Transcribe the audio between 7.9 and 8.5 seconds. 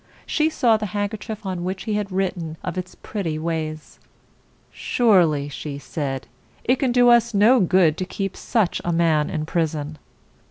to keep